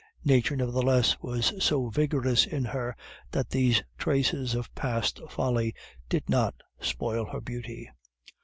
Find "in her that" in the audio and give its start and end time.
2.47-3.51